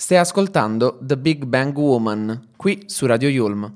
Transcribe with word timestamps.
Stai 0.00 0.18
ascoltando 0.18 0.96
The 1.02 1.18
Big 1.18 1.44
Bang 1.44 1.76
Woman, 1.76 2.50
qui 2.54 2.84
su 2.86 3.04
Radio 3.04 3.28
Yulm. 3.28 3.68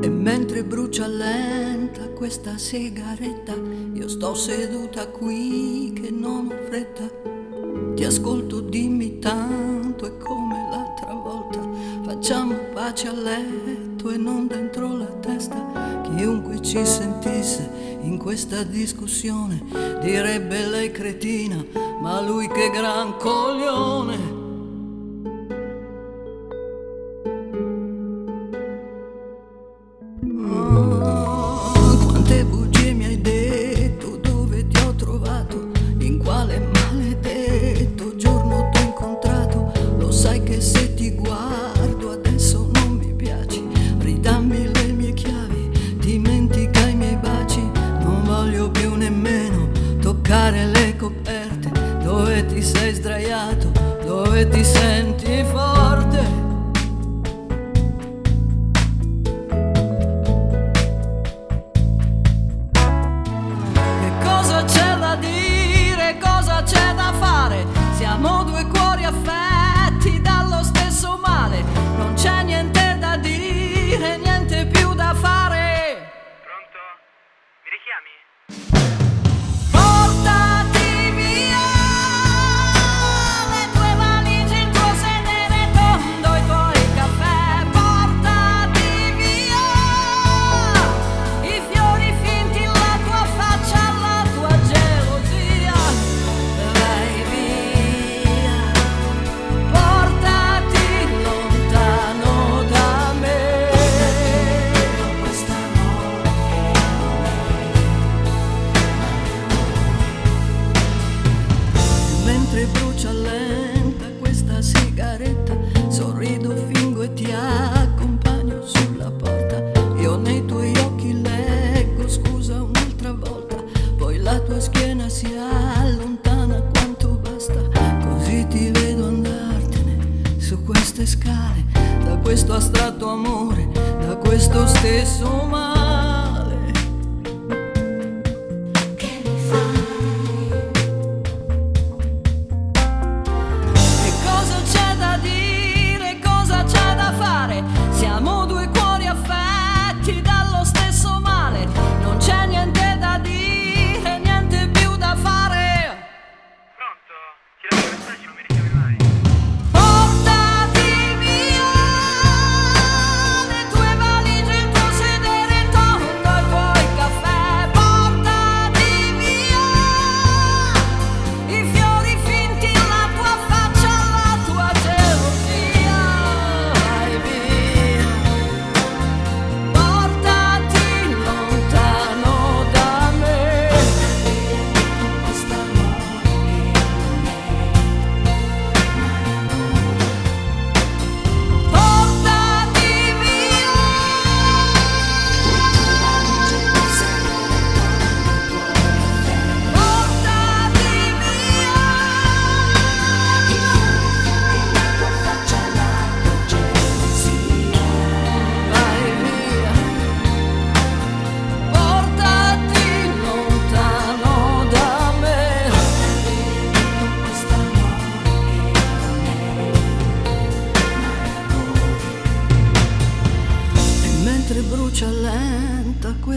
E 0.00 0.08
mentre 0.08 0.64
brucia 0.64 1.06
lenta 1.06 2.08
questa 2.08 2.56
sigaretta, 2.56 3.54
io 3.92 4.08
sto 4.08 4.32
seduta 4.32 5.08
qui 5.08 5.92
che 5.94 6.10
non 6.10 6.46
ho 6.46 6.66
fretta. 6.68 7.06
Ti 7.94 8.02
ascolto, 8.02 8.60
dimmi 8.60 9.18
tanto 9.18 10.06
e 10.06 10.16
come 10.16 10.70
l'altra 10.70 11.12
volta. 11.12 11.60
Facciamo 12.02 12.54
pace 12.72 13.08
a 13.08 13.12
letto 13.12 14.08
e 14.08 14.16
non 14.16 14.46
dentro 14.46 14.96
la 14.96 15.12
testa. 15.20 16.00
Chiunque 16.00 16.62
ci 16.62 16.82
sentisse 16.86 17.98
in 18.00 18.16
questa 18.16 18.62
discussione 18.62 19.62
direbbe 20.00 20.66
lei 20.66 20.90
cretina, 20.90 21.62
ma 22.00 22.22
lui 22.22 22.48
che 22.48 22.70
gran 22.70 23.18
coglione. 23.18 24.37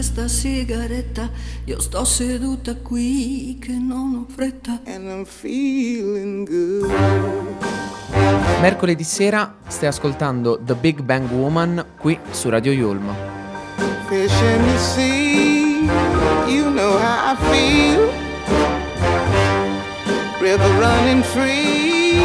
Questa 0.02 0.26
sigaretta, 0.26 1.30
io 1.62 1.78
sto 1.78 2.04
seduta 2.04 2.74
qui 2.74 3.56
che 3.60 3.70
non 3.70 4.16
ho 4.16 4.26
fretta. 4.28 4.80
and 4.84 5.06
I'm 5.06 5.24
feeling 5.24 6.44
good. 6.44 6.90
Mercoledì 8.60 9.04
sera 9.04 9.54
stai 9.68 9.86
ascoltando 9.86 10.58
The 10.60 10.74
Big 10.74 11.02
Bang 11.02 11.30
Woman 11.30 11.84
qui 11.98 12.18
su 12.32 12.48
Radio 12.48 12.72
Yulm. 12.72 13.14
Fish 14.08 14.40
in 14.40 14.66
the 14.66 14.78
sea, 14.78 15.88
you 16.48 16.68
know 16.72 16.98
how 16.98 17.34
I 17.34 17.36
feel. 17.52 18.10
River 20.40 20.80
running 20.80 21.22
free, 21.22 22.16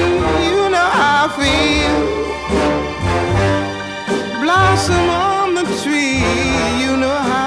you 0.49 0.67
know 0.67 0.89
how 0.89 1.27
I 1.27 1.29
feel. 1.37 2.15
Blossom 4.41 5.09
on 5.09 5.53
the 5.53 5.63
tree, 5.83 6.23
you 6.83 6.97
know 6.97 7.13
how 7.13 7.46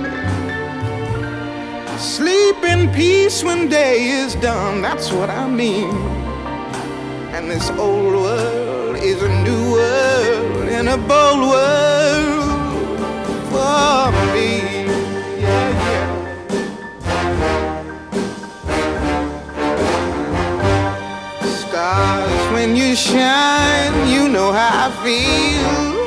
Sleep 2.01 2.63
in 2.63 2.89
peace 2.91 3.43
when 3.43 3.69
day 3.69 4.09
is 4.09 4.33
done, 4.33 4.81
that's 4.81 5.11
what 5.11 5.29
I 5.29 5.47
mean. 5.47 5.95
And 7.31 7.47
this 7.47 7.69
old 7.69 8.15
world 8.15 8.95
is 8.95 9.21
a 9.21 9.29
new 9.43 9.73
world 9.73 10.67
and 10.67 10.89
a 10.89 10.97
bold 10.97 11.41
world 11.51 12.99
for 13.51 14.11
me. 14.33 14.87
Yeah, 15.39 15.69
yeah. 15.85 16.07
Stars, 21.53 22.51
when 22.51 22.75
you 22.75 22.95
shine, 22.95 24.09
you 24.09 24.27
know 24.27 24.51
how 24.51 24.87
I 24.87 24.91
feel. 25.03 26.01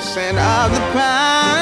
Scent 0.00 0.38
of 0.38 0.70
the 0.72 0.80
pine 0.92 1.61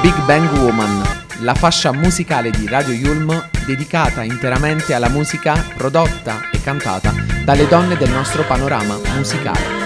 Big 0.00 0.14
Bang 0.26 0.48
Woman, 0.58 1.02
la 1.40 1.54
fascia 1.54 1.92
musicale 1.92 2.50
di 2.50 2.68
Radio 2.68 2.94
Yulm 2.94 3.50
dedicata 3.66 4.22
interamente 4.22 4.94
alla 4.94 5.08
musica 5.08 5.54
prodotta 5.76 6.50
e 6.52 6.62
cantata 6.62 7.12
dalle 7.44 7.66
donne 7.66 7.96
del 7.96 8.10
nostro 8.10 8.44
panorama 8.44 8.96
musicale. 9.16 9.77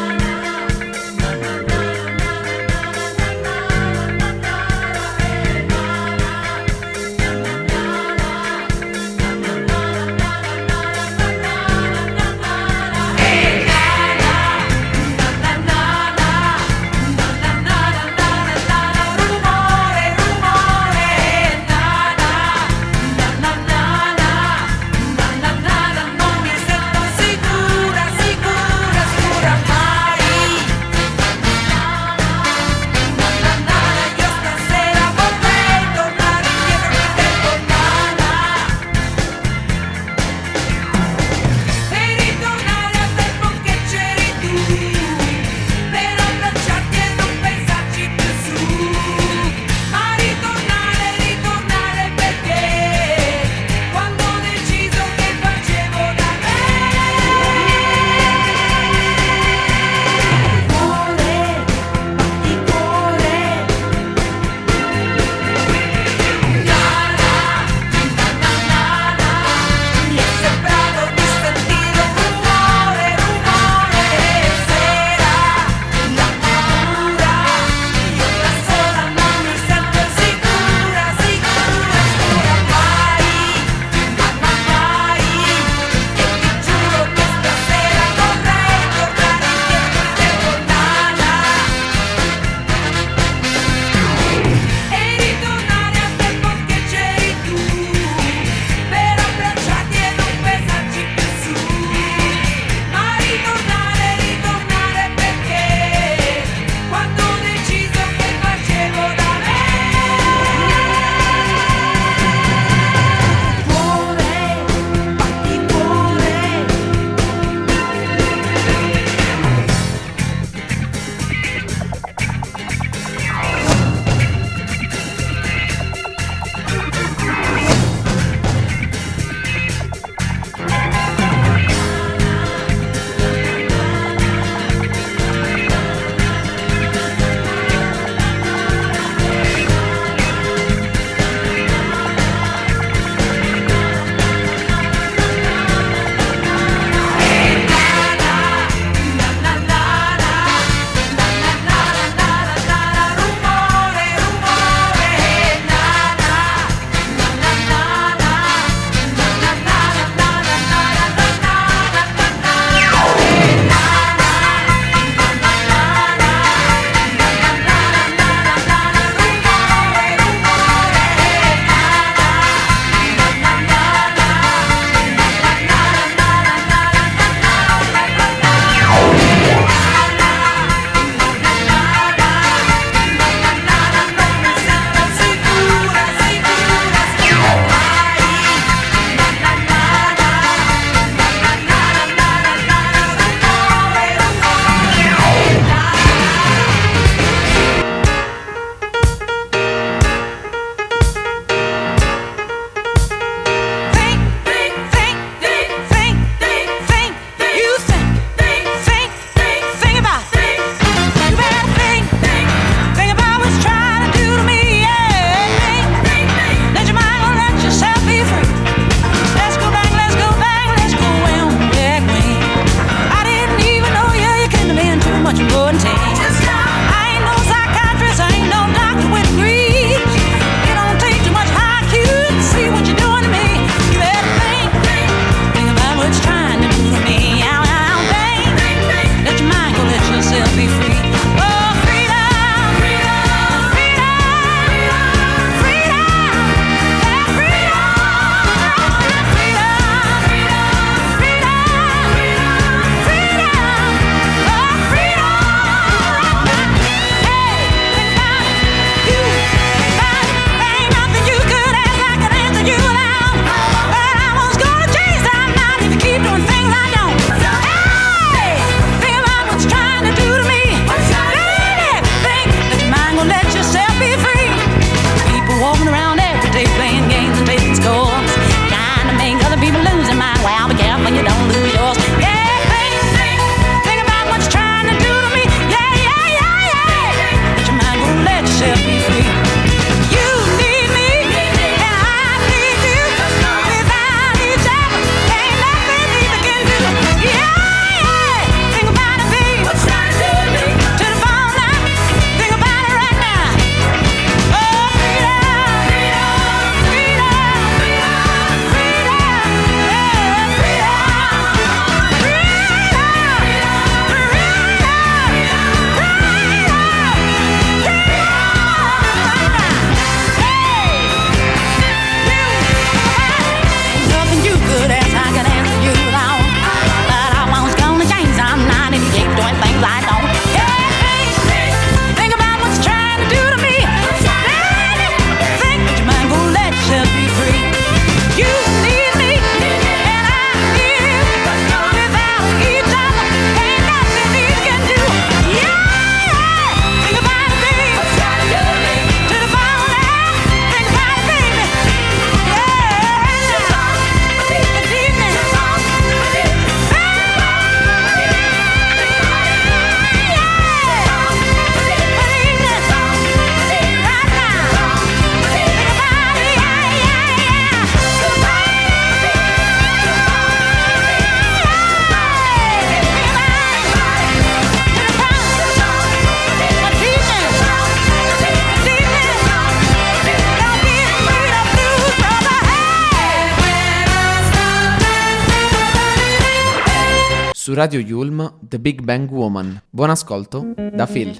Radio 387.82 387.98
Yulm, 387.98 388.60
The 388.70 388.78
Big 388.78 389.04
Bang 389.04 389.28
Woman. 389.28 389.82
Buon 389.90 390.10
ascolto 390.10 390.72
da 390.94 391.04
Phil. 391.04 391.34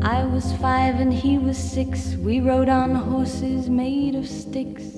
I 0.00 0.24
was 0.32 0.50
five 0.62 0.98
and 0.98 1.12
he 1.12 1.36
was 1.36 1.58
six. 1.58 2.16
We 2.16 2.40
rode 2.40 2.70
on 2.70 2.94
horses 2.94 3.68
made 3.68 4.14
of 4.14 4.26
sticks. 4.26 4.97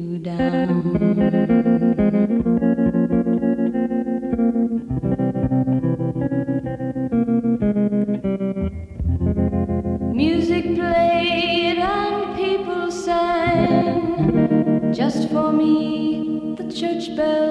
Music 10.13 10.75
played 10.75 11.79
and 11.79 12.35
people 12.35 12.91
sang. 12.91 14.93
Just 14.93 15.27
for 15.29 15.51
me, 15.51 16.53
the 16.55 16.71
church 16.71 17.15
bell. 17.15 17.50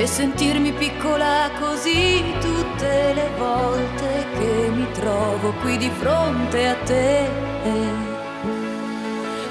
E 0.00 0.06
sentirmi 0.06 0.72
piccola 0.72 1.50
così 1.58 2.24
tutte 2.40 3.12
le 3.12 3.28
volte 3.36 4.26
che 4.38 4.70
mi 4.72 4.90
trovo 4.92 5.52
qui 5.60 5.76
di 5.76 5.90
fronte 5.90 6.68
a 6.68 6.74
te. 6.76 7.28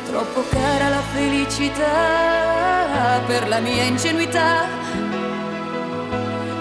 Troppo 0.07 0.43
cara 0.49 0.89
la 0.89 1.01
felicità 1.13 1.85
per 3.27 3.47
la 3.47 3.59
mia 3.59 3.83
ingenuità. 3.83 4.65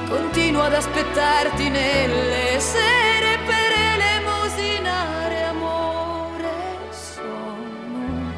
Continuo 0.07 0.65
ad 0.65 0.75
aspettarti 0.75 1.71
nelle 1.71 2.61
sere 2.61 3.39
per 3.47 3.73
elemosinare 3.95 5.45
amore. 5.45 6.51
Sono 6.91 8.35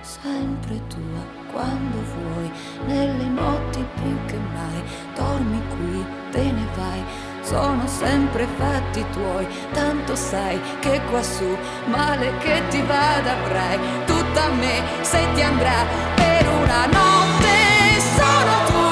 sempre 0.00 0.80
tua 0.88 1.38
quando 1.52 2.02
vuoi, 2.14 2.50
nelle 2.86 3.24
notti 3.24 3.86
più 3.94 4.24
che 4.26 4.36
mai. 4.36 4.49
Dormi 5.40 5.62
qui, 5.68 6.06
te 6.32 6.52
ne 6.52 6.66
vai. 6.76 7.02
Sono 7.40 7.86
sempre 7.86 8.46
fatti 8.58 9.02
tuoi, 9.10 9.46
tanto 9.72 10.14
sai 10.14 10.60
che 10.80 11.00
quassù 11.08 11.56
male 11.86 12.36
che 12.40 12.62
ti 12.68 12.82
vada 12.82 13.32
avrai 13.32 13.78
tutta 14.04 14.48
me 14.50 14.82
se 15.00 15.26
ti 15.32 15.40
andrà 15.40 15.86
per 16.14 16.46
una 16.46 16.84
notte 16.84 18.00
sono 18.16 18.64
tua. 18.66 18.89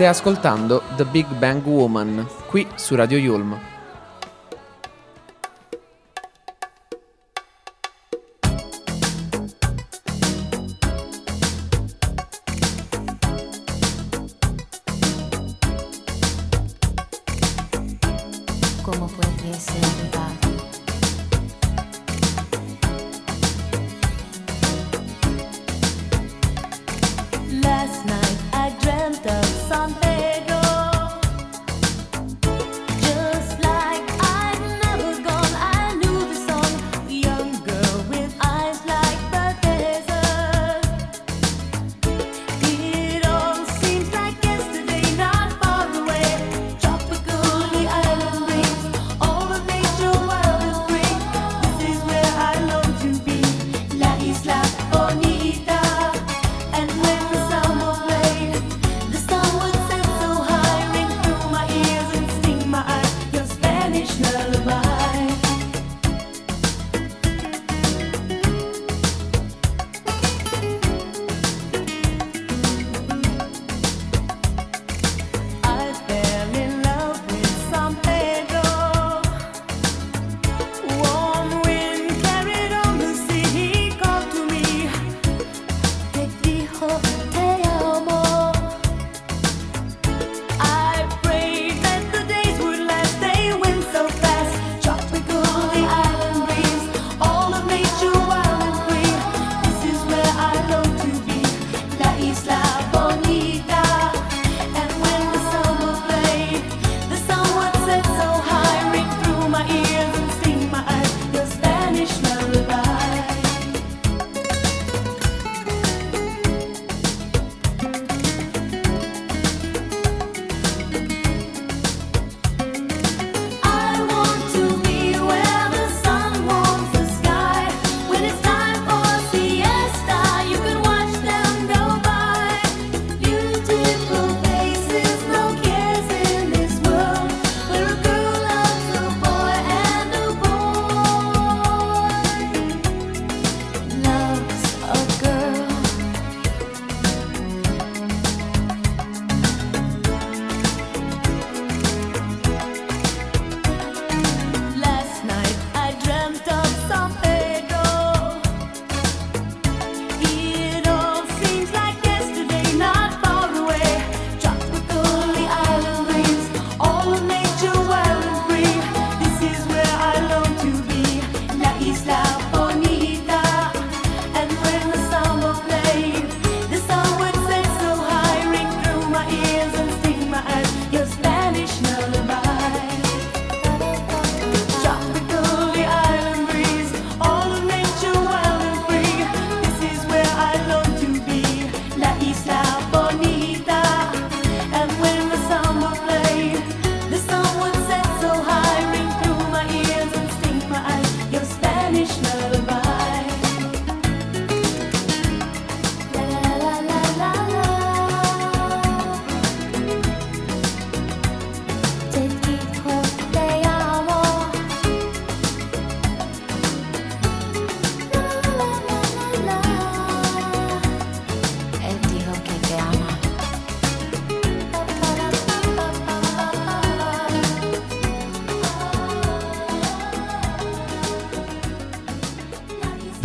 Stai 0.00 0.12
ascoltando 0.12 0.82
The 0.96 1.04
Big 1.04 1.26
Bang 1.36 1.62
Woman, 1.66 2.26
qui 2.46 2.66
su 2.74 2.94
Radio 2.94 3.18
Yulm. 3.18 3.69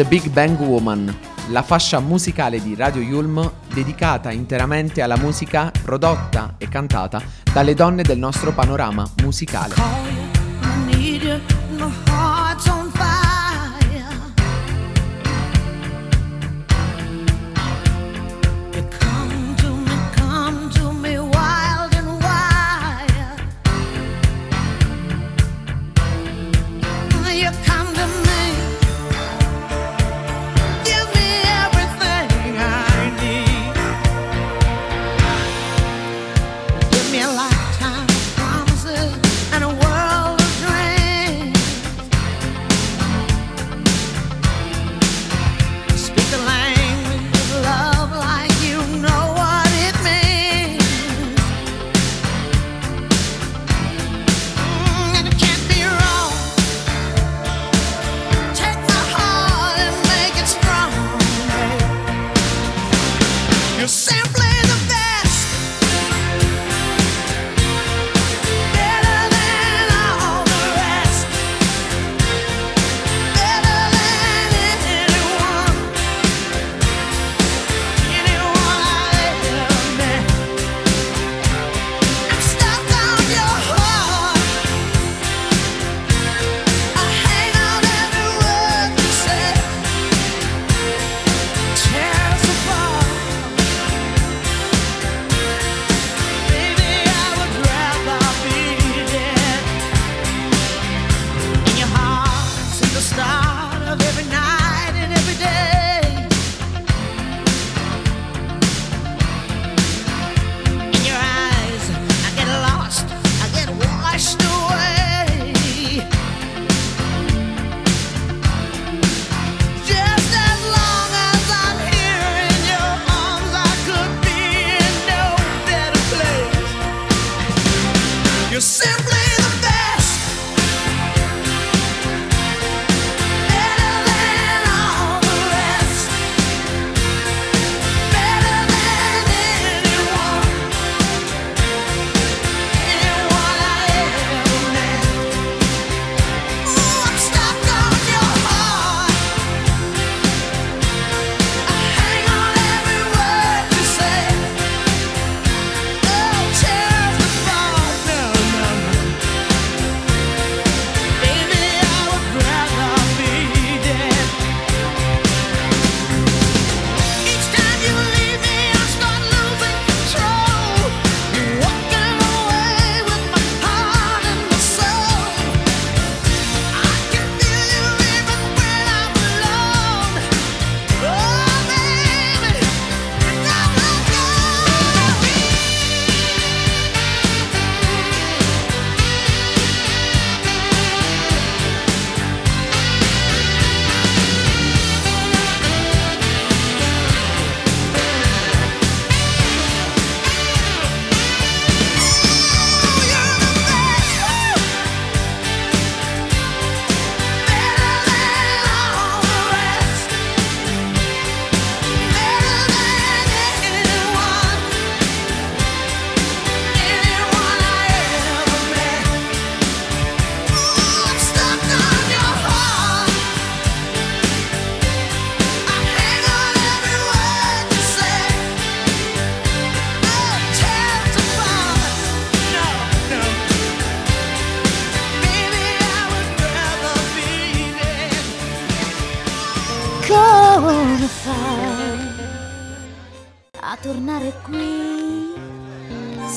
The 0.06 0.12
Big 0.12 0.30
Bang 0.30 0.60
Woman, 0.60 1.18
la 1.50 1.64
fascia 1.64 2.00
musicale 2.00 2.62
di 2.62 2.76
Radio 2.76 3.02
Yulm 3.02 3.52
dedicata 3.74 4.30
interamente 4.30 5.02
alla 5.02 5.18
musica 5.18 5.72
prodotta 5.82 6.56
e 6.60 6.70
cantata 6.70 7.20
dalle 7.52 7.74
donne 7.74 8.04
del 8.04 8.20
nostro 8.20 8.52
panorama 8.52 9.10
musicale. 9.24 10.15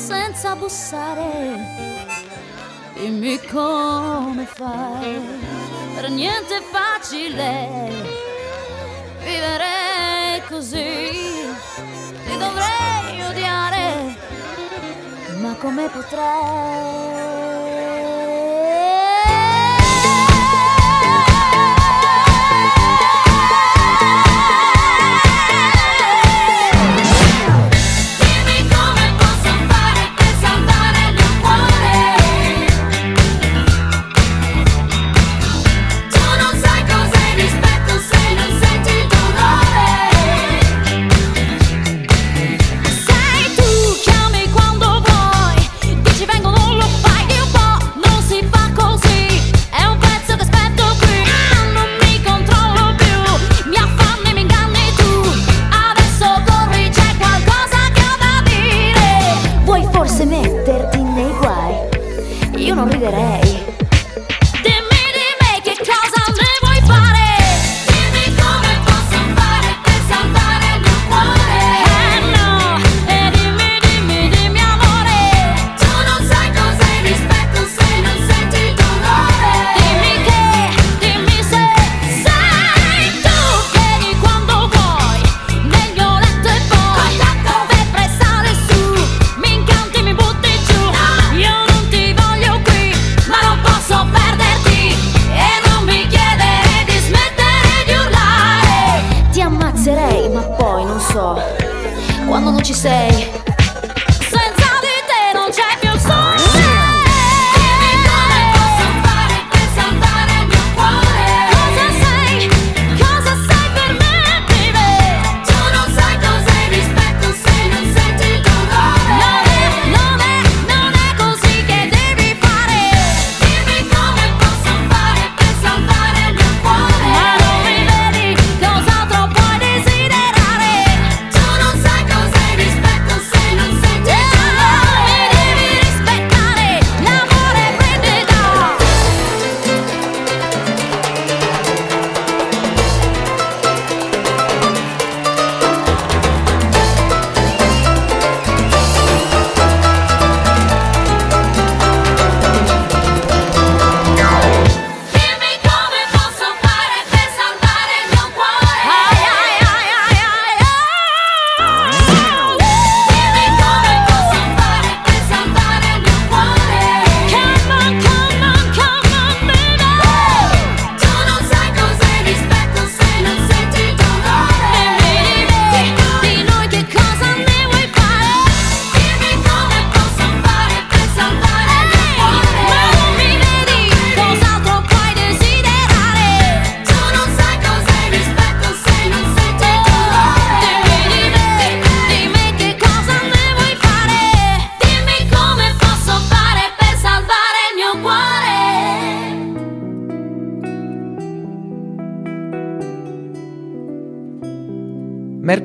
senza 0.09 0.57
bussare. 0.57 1.66
Dimmi 2.94 3.38
come 3.44 4.47
fai, 4.47 5.21
per 5.94 6.09
niente 6.09 6.57
è 6.57 6.62
facile 6.62 7.68
vivere 9.18 10.42
così. 10.49 11.11
Ti 12.25 12.37
dovrei 12.38 13.23
odiare, 13.23 14.16
ma 15.40 15.55
come 15.57 15.90
potrei? 15.90 17.38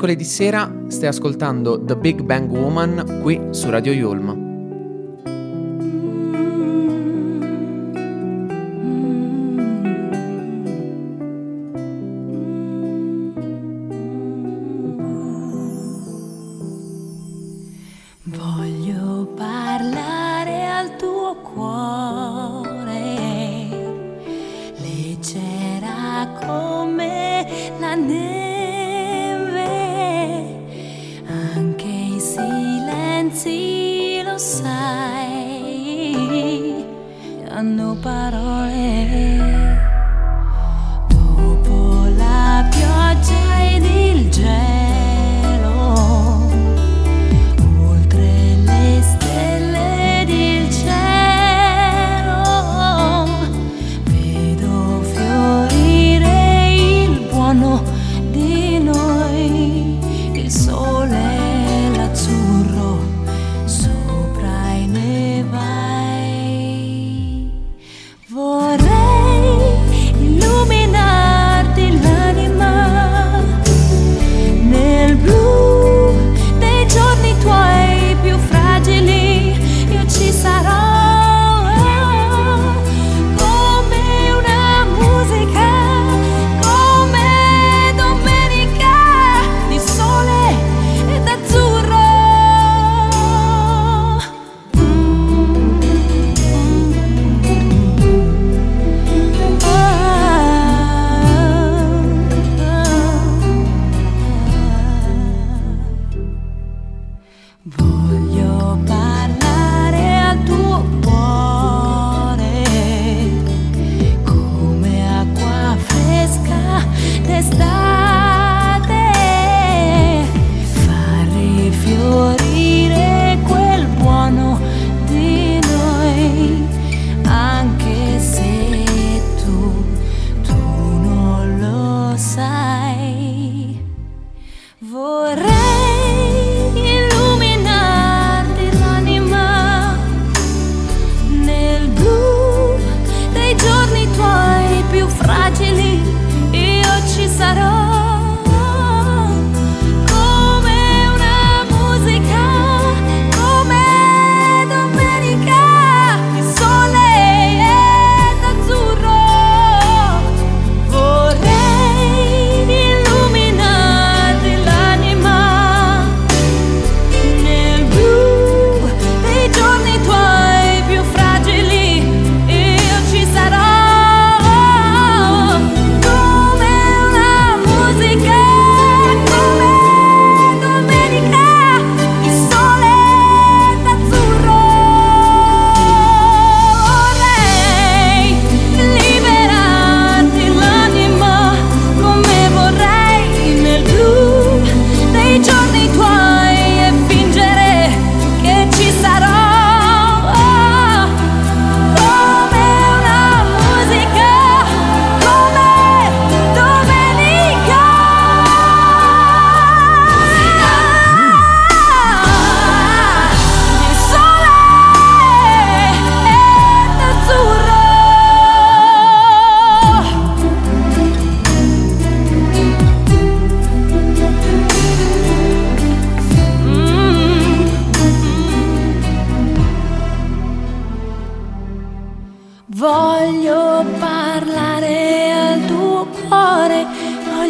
mercoledì 0.03 0.25
sera 0.25 0.69
stai 0.87 1.07
ascoltando 1.07 1.81
The 1.81 1.95
Big 1.95 2.23
Bang 2.23 2.51
Woman 2.51 3.21
qui 3.21 3.39
su 3.51 3.69
Radio 3.69 3.93
Yulm. 3.93 4.42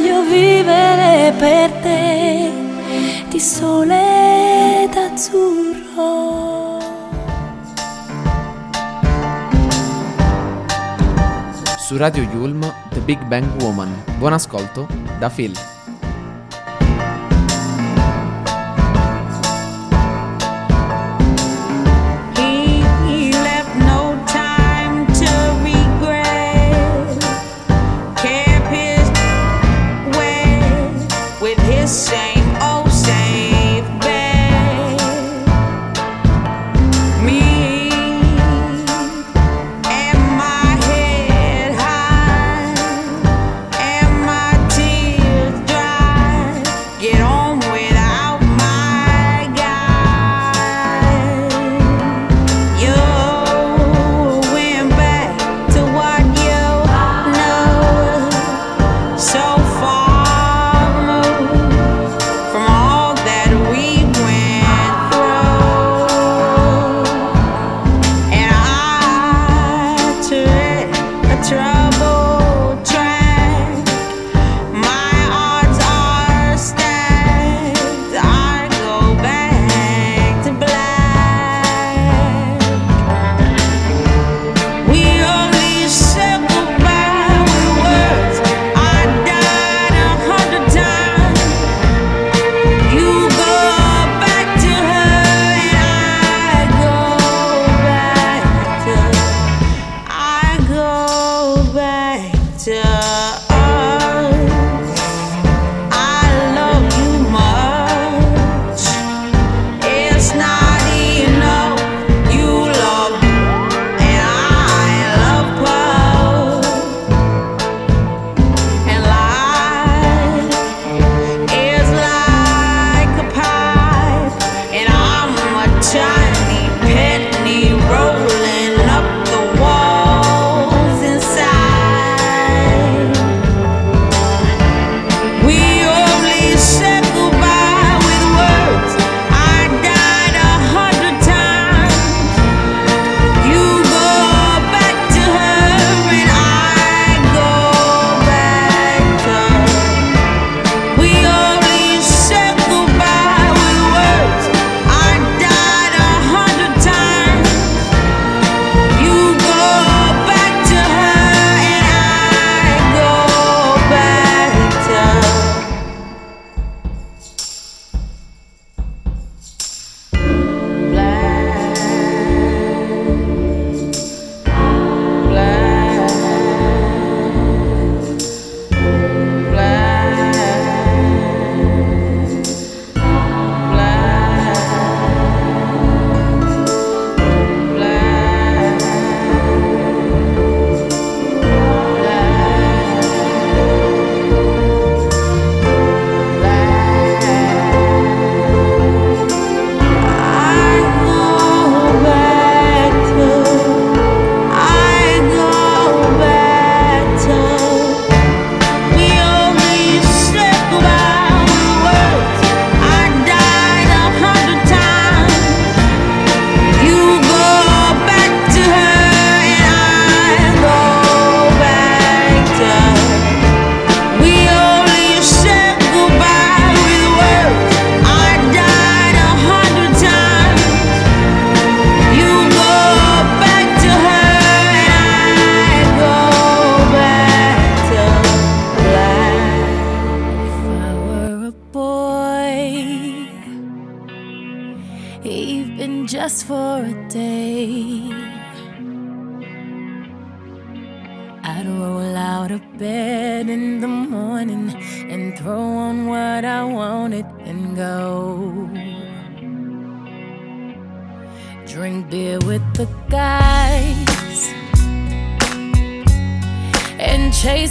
voglio 0.04 0.24
vivere 0.24 1.34
per 1.38 1.72
te 1.82 2.51
di 3.30 3.39
sole 3.39 4.89
d'azzurro. 4.91 6.82
Su 11.78 11.95
Radio 11.97 12.24
Yulm, 12.24 12.62
The 12.89 12.99
Big 12.99 13.24
Bang 13.28 13.62
Woman. 13.62 14.04
Buon 14.18 14.34
ascolto 14.34 14.88
da 15.20 15.30
Phil. 15.30 15.73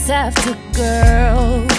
chase 0.03 0.11
after 0.11 0.55
girls. 0.73 1.71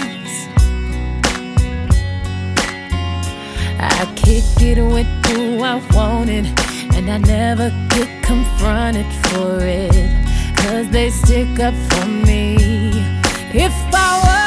I 3.79 4.13
kick 4.15 4.43
it 4.61 4.81
with 4.81 5.07
who 5.27 5.61
I 5.63 5.81
wanted, 5.93 6.45
and 6.95 7.09
I 7.09 7.17
never 7.17 7.69
get 7.89 8.23
confronted 8.23 9.11
for 9.27 9.59
it. 9.61 10.11
Cause 10.57 10.89
they 10.89 11.09
stick 11.09 11.59
up 11.59 11.73
for 11.89 12.07
me. 12.07 12.55
If 13.53 13.73
I 13.93 14.19
were 14.23 14.42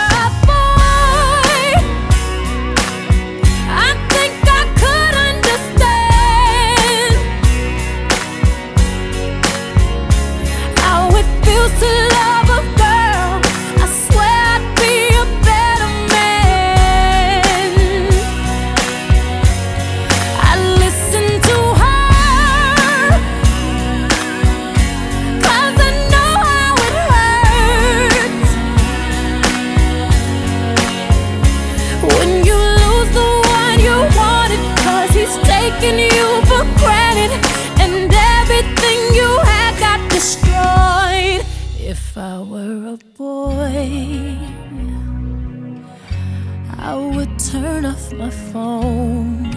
turn 47.51 47.85
off 47.85 48.13
my 48.13 48.31
phone. 48.31 49.53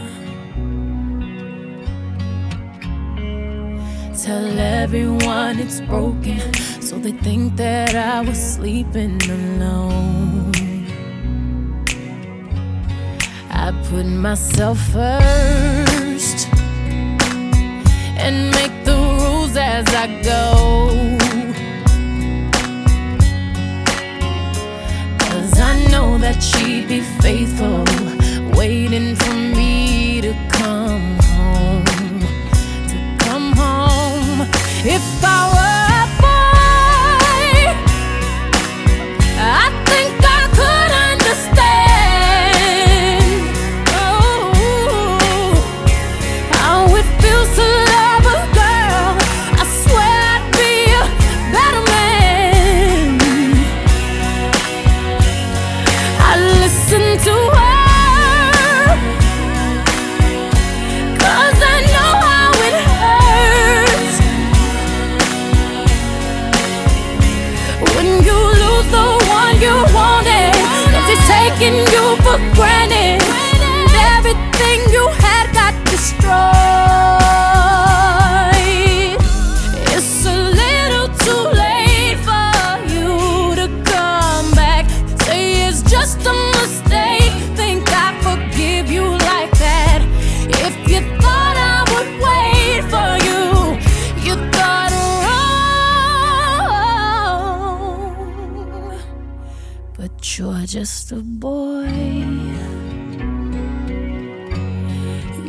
Tell 4.24 4.60
everyone 4.60 5.58
it's 5.60 5.82
broken, 5.82 6.54
so 6.82 7.00
they 7.00 7.14
think 7.14 7.56
that 7.56 7.96
I 7.96 8.22
was 8.22 8.38
sleeping 8.38 9.20
alone. 9.24 10.52
I 13.50 13.72
put 13.90 14.06
myself 14.06 14.78
first 14.94 16.48
and 18.24 18.52
make 18.52 18.86
the 18.86 18.98
rules 19.20 19.58
as 19.58 19.88
I 19.96 20.22
go. 20.22 21.19
that 26.32 26.44
she'd 26.44 26.88
be 26.88 27.02
faithful, 27.22 27.84
waiting 28.56 29.16
for 29.16 29.34
me 29.34 30.22
to 30.22 30.32
come. 30.50 31.19
just 100.70 101.12
a 101.12 101.16
boy. 101.16 101.88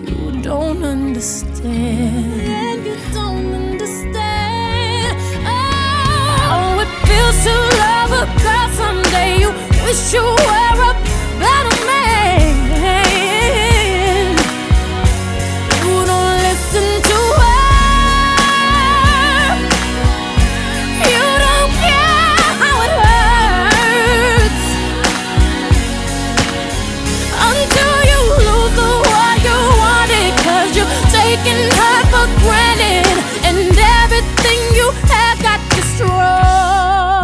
You 0.08 0.40
don't 0.40 0.82
understand. 0.82 2.40
And 2.40 2.86
you 2.86 2.96
don't 3.12 3.52
understand. 3.52 5.18
Oh, 5.44 6.56
oh 6.56 6.80
it 6.80 6.90
feels 7.06 7.38
to 7.44 7.54
love 7.82 8.12
a 8.12 8.24
girl. 8.42 8.68
someday. 8.80 9.40
You 9.40 9.50
wish 9.84 10.14
you 10.14 10.22
were. 10.22 10.59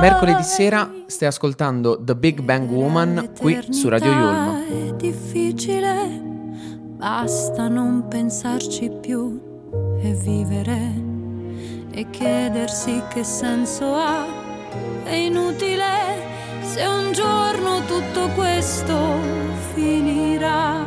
Mercoledì 0.08 0.44
sera 0.44 0.88
stai 1.06 1.26
ascoltando 1.26 2.00
The 2.00 2.14
Big 2.14 2.40
Bang 2.40 2.70
Woman 2.70 3.32
qui 3.40 3.58
su 3.70 3.88
Radio 3.88 4.12
Yulm. 4.12 4.90
È 4.90 4.94
difficile, 4.94 6.22
basta 6.96 7.66
non 7.66 8.06
pensarci 8.06 8.88
più 9.00 9.40
e 10.00 10.12
vivere 10.12 10.92
e 11.90 12.08
chiedersi 12.10 13.02
che 13.08 13.24
senso 13.24 13.94
ha. 13.94 14.24
È 15.02 15.12
inutile 15.12 15.84
se 16.60 16.86
un 16.86 17.10
giorno 17.10 17.80
tutto 17.86 18.28
questo 18.36 18.96
finirà. 19.74 20.86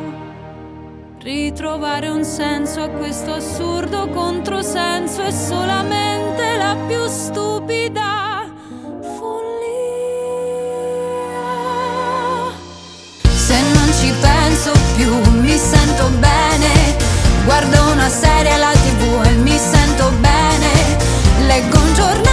Ritrovare 1.20 2.08
un 2.08 2.24
senso 2.24 2.84
a 2.84 2.88
questo 2.88 3.34
assurdo 3.34 4.08
controsenso 4.08 5.24
è 5.24 5.32
solamente 5.32 6.56
la 6.56 6.78
più 6.88 7.06
stupida 7.08 8.39
più, 15.00 15.16
mi 15.40 15.58
sento 15.58 16.10
bene, 16.20 16.98
guardo 17.46 17.92
una 17.94 18.10
serie 18.10 18.52
alla 18.52 18.72
tv 18.72 19.24
e 19.24 19.32
mi 19.36 19.58
sento 19.58 20.12
bene, 20.20 20.98
leggo 21.48 21.80
un 21.80 21.94
giornale. 21.94 22.29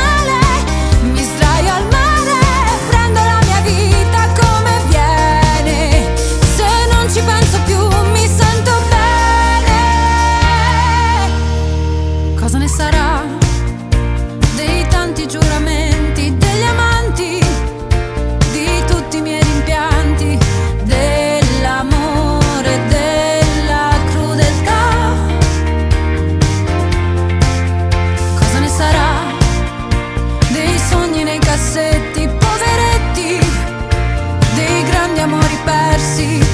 exercício. 35.97 36.45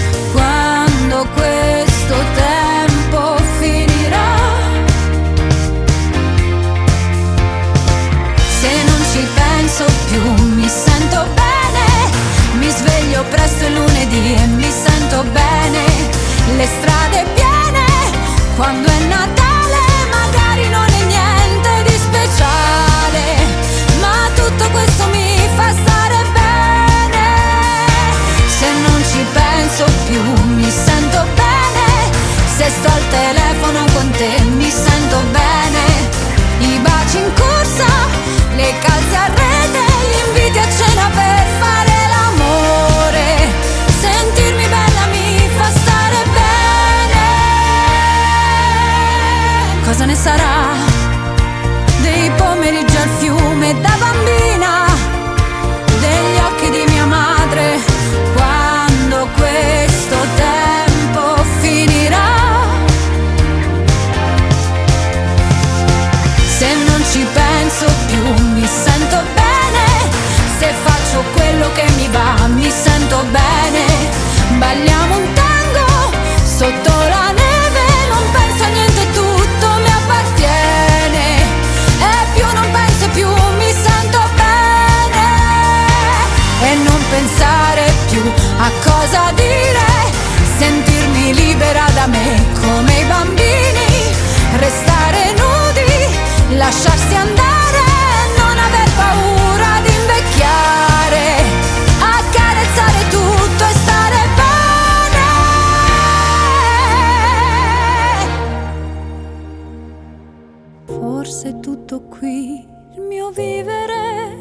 Forse 111.02 111.58
tutto 111.58 112.02
qui 112.02 112.64
il 112.94 113.00
mio 113.00 113.30
vivere, 113.30 114.36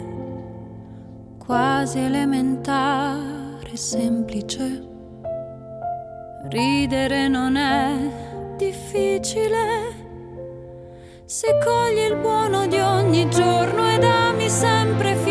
quasi 1.43 1.97
elementare, 1.97 3.75
semplice. 3.75 4.87
Ridere 6.49 7.27
non 7.27 7.55
è 7.55 8.55
difficile. 8.57 9.57
Se 11.25 11.47
cogli 11.65 12.11
il 12.11 12.17
buono 12.17 12.67
di 12.67 12.77
ogni 12.77 13.27
giorno 13.31 13.89
ed 13.89 14.03
ami 14.03 14.47
sempre 14.47 15.15
fino 15.15 15.30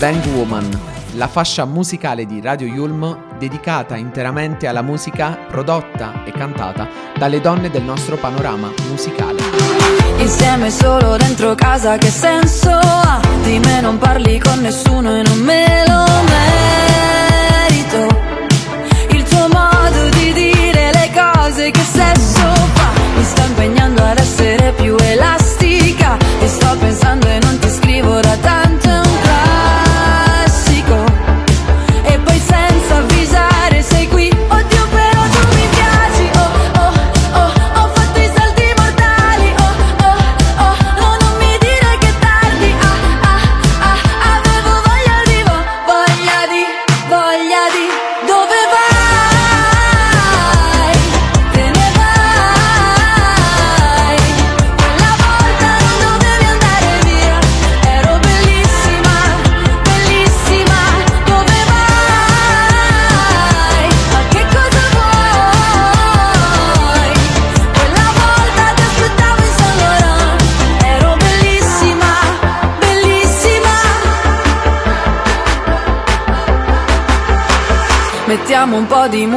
Bang 0.00 0.24
Woman, 0.28 0.66
la 1.16 1.28
fascia 1.28 1.66
musicale 1.66 2.24
di 2.24 2.40
Radio 2.40 2.66
Yulm 2.66 3.36
dedicata 3.36 3.96
interamente 3.96 4.66
alla 4.66 4.80
musica 4.80 5.36
prodotta 5.46 6.24
e 6.24 6.32
cantata 6.32 6.88
dalle 7.18 7.42
donne 7.42 7.68
del 7.68 7.82
nostro 7.82 8.16
panorama 8.16 8.72
musicale. 8.88 9.42
Insieme 10.16 10.70
solo 10.70 11.18
dentro 11.18 11.54
casa 11.54 11.98
che 11.98 12.08
senso 12.08 12.70
ha? 12.70 13.20
Di 13.42 13.58
me 13.58 13.82
non 13.82 13.98
parli 13.98 14.38
con 14.38 14.60
nessuno 14.60 15.18
e 15.18 15.22
non 15.22 15.38
me 15.38 15.84
lo 15.86 16.04
merito. 16.06 16.69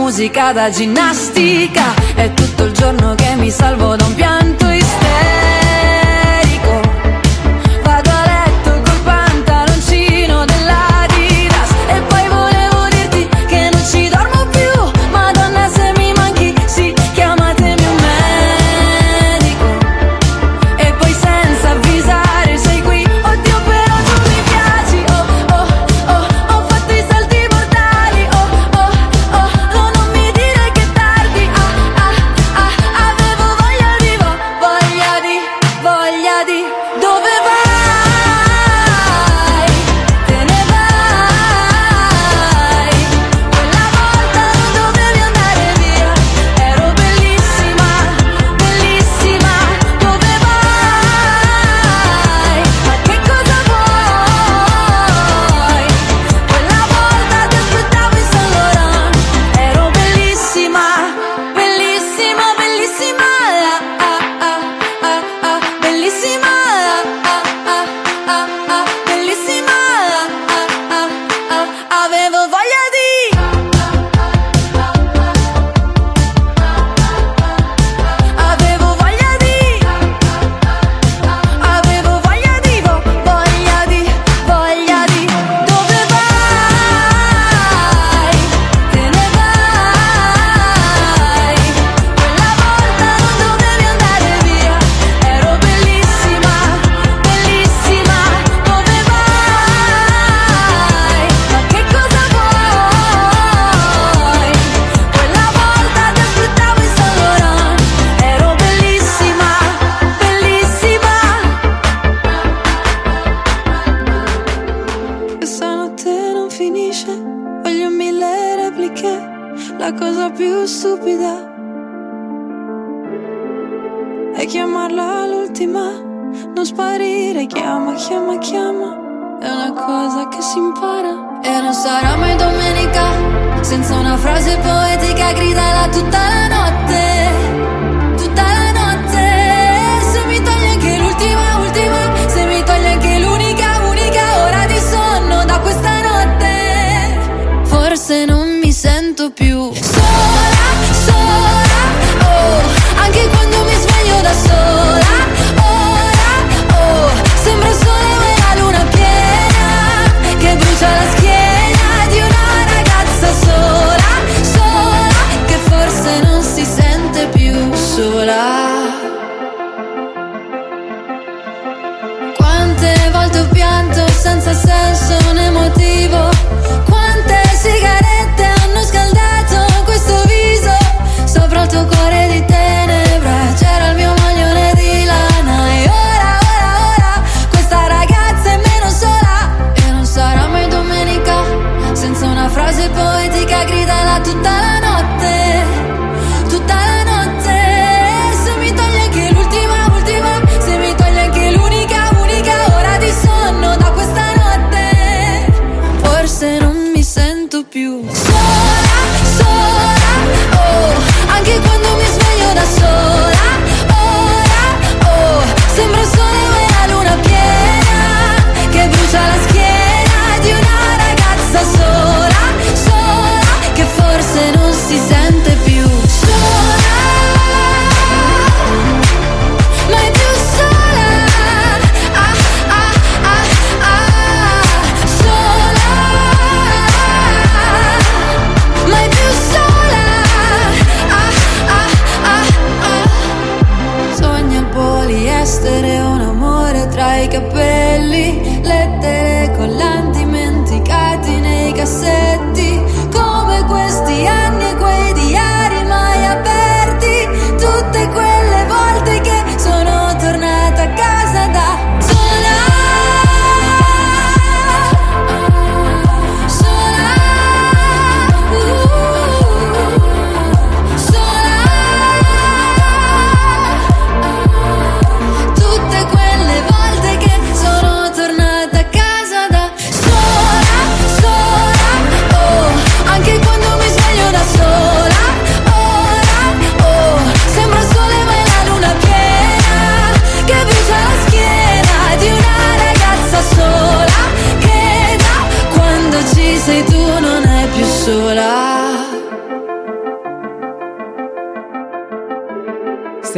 Un 0.04 0.10
po' 0.10 0.12
di 0.12 0.12
musica 0.12 0.51
da 0.51 0.70
ginnastica. 0.70 1.82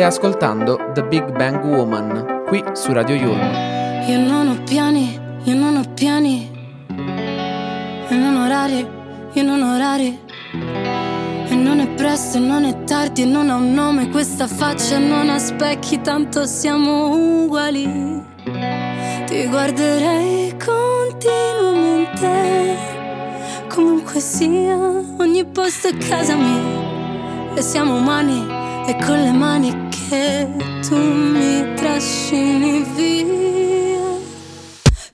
Ascoltando 0.05 0.91
The 0.93 1.03
Big 1.03 1.35
Bang 1.35 1.63
Woman 1.63 2.43
qui 2.47 2.63
su 2.73 2.93
Radio 2.93 3.15
Yulm. 3.15 3.41
Io 4.07 4.19
non 4.19 4.49
ho 4.49 4.61
piani, 4.63 5.19
io 5.43 5.55
non 5.55 5.77
ho 5.77 5.83
piani. 5.93 6.51
E 8.07 8.15
non 8.15 8.35
orari, 8.35 8.87
io 9.33 9.43
non 9.43 9.63
orari. 9.63 10.19
E 11.47 11.55
non 11.55 11.79
è 11.79 11.87
presto, 11.87 12.37
e 12.37 12.41
non 12.41 12.65
è 12.65 12.83
tardi, 12.83 13.23
e 13.23 13.25
non 13.25 13.49
ha 13.49 13.55
un 13.55 13.73
nome 13.73 14.09
questa 14.09 14.45
faccia, 14.47 14.99
non 14.99 15.27
ha 15.29 15.39
specchi, 15.39 16.01
tanto 16.01 16.45
siamo 16.45 17.43
uguali. 17.43 18.23
Ti 19.25 19.47
guarderei 19.47 20.55
continuamente, 20.63 22.77
comunque 23.73 24.19
sia, 24.19 24.77
ogni 25.17 25.43
posto 25.45 25.87
è 25.87 25.97
casa 25.97 26.35
mia. 26.35 26.83
E 27.55 27.61
siamo 27.61 27.95
umani, 27.95 28.45
e 28.85 28.95
con 29.03 29.19
le 29.19 29.31
mani 29.31 29.84
che 30.09 30.47
tu 30.87 30.95
mi 30.95 31.73
trascini 31.75 32.85
via. 32.95 34.03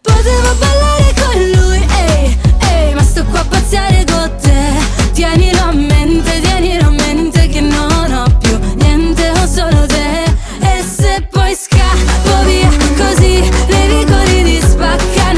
Potevo 0.02 0.56
ballare 0.60 1.14
con 1.22 1.42
lui, 1.56 1.86
ehi, 2.08 2.38
ehi, 2.60 2.94
ma 2.94 3.04
sto 3.04 3.24
qua 3.26 3.39
a 3.39 3.46
pazziare 3.46 4.04
con 4.06 4.32
te. 4.42 5.12
Tienilo 5.14 5.62
a 5.62 5.72
mente, 5.72 6.39
tienilo 6.42 6.88
a 6.88 6.89
mente 6.89 7.48
che 7.48 7.62
non 7.62 8.12
ho 8.12 8.38
più 8.39 8.58
niente, 8.76 9.30
ho 9.30 9.46
solo 9.46 9.86
te. 9.86 10.24
E 10.60 10.84
se 10.84 11.28
poi 11.30 11.56
scappo 11.56 12.44
via 12.46 12.70
così, 12.98 13.39
nei 13.70 13.88
vicoli 13.88 14.44
di 14.44 14.60
spacca 14.62 15.30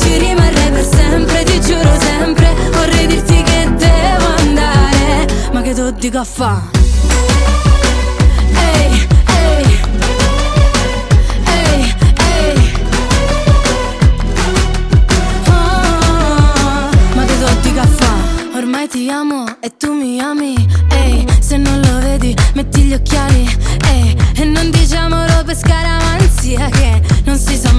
ci 0.00 0.18
rimarrei 0.18 0.70
per 0.70 0.84
sempre, 0.84 1.44
ti 1.44 1.60
giuro 1.60 1.98
sempre. 2.00 2.54
Vorrei 2.70 3.06
dirti 3.06 3.42
che 3.42 3.68
devo 3.76 4.26
andare, 4.38 5.26
ma 5.52 5.62
che 5.62 5.74
tu 5.74 5.90
dico 5.90 6.18
a 6.18 6.24
fa? 6.24 6.79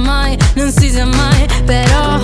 Mai, 0.02 0.38
non 0.56 0.72
si 0.72 0.90
sa 0.90 1.06
mai 1.06 1.48
Però 1.66 2.20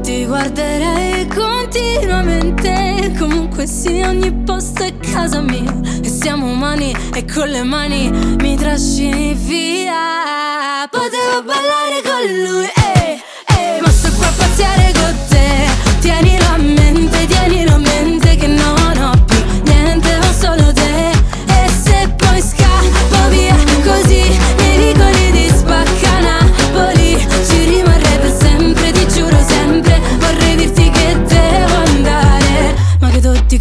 ti 0.00 0.24
guarderei 0.24 1.26
continuamente. 1.26 3.12
Comunque 3.18 3.66
sia 3.66 4.08
ogni 4.08 4.32
posto 4.32 4.82
è 4.84 4.96
casa 4.98 5.40
mia 5.40 5.72
E 6.02 6.08
siamo 6.08 6.46
umani 6.46 6.94
e 7.14 7.24
con 7.24 7.48
le 7.48 7.62
mani 7.62 8.10
mi 8.40 8.56
trascini 8.56 9.34
via. 9.34 10.88
Potevo 10.90 11.42
ballare 11.44 12.00
con 12.02 12.22
lui, 12.44 12.64
ehi, 12.64 13.22
ehi 13.58 13.80
Ma 13.80 13.90
sto 13.90 14.10
qua 14.16 14.26
a 14.28 14.32
pazziare 14.36 14.89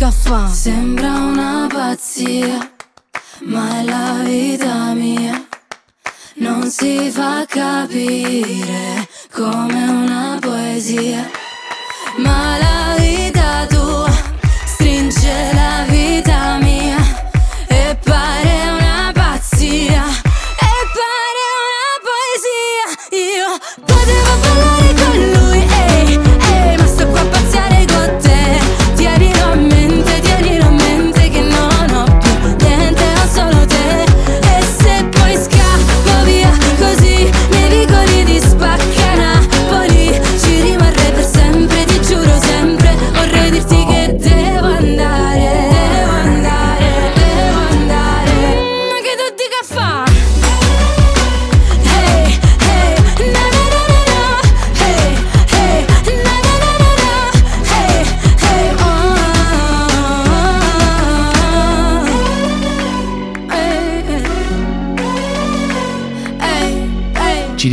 caffè 0.09 0.53
Sembra 0.53 1.13
una 1.19 1.67
pazzia 1.71 2.71
Ma 3.41 3.79
è 3.79 3.83
la 3.83 4.21
vita 4.23 4.93
mia. 4.93 5.45
Non 6.35 6.69
si 6.69 7.09
fa 7.11 7.45
capire 7.47 9.07
come 9.31 9.87
una 9.87 10.37
poesia, 10.39 11.29
ma 12.17 12.57
la 12.57 12.95
vita 12.97 13.28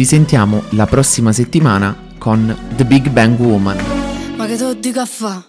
risentiamo 0.06 0.62
la 0.70 0.86
prossima 0.86 1.32
settimana 1.32 2.12
con 2.16 2.56
The 2.76 2.84
Big 2.84 3.10
Bang 3.10 3.36
Woman. 3.40 3.76
Ma 4.36 4.46
che 4.46 4.56
tu 4.56 4.72
dica 4.74 5.04
fa? 5.04 5.42